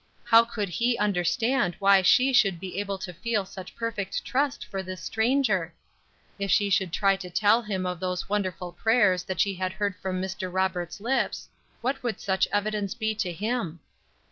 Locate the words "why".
1.77-2.01